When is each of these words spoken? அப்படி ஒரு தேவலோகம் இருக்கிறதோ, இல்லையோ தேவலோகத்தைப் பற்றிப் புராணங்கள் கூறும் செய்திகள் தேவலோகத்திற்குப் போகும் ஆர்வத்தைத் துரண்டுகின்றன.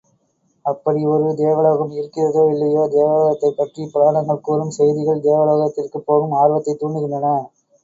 அப்படி 0.65 1.01
ஒரு 1.07 1.27
தேவலோகம் 1.35 1.91
இருக்கிறதோ, 1.91 2.43
இல்லையோ 2.49 2.85
தேவலோகத்தைப் 2.91 3.55
பற்றிப் 3.55 3.93
புராணங்கள் 3.93 4.43
கூறும் 4.43 4.75
செய்திகள் 4.79 5.23
தேவலோகத்திற்குப் 5.23 6.05
போகும் 6.05 6.37
ஆர்வத்தைத் 6.41 6.81
துரண்டுகின்றன. 6.81 7.37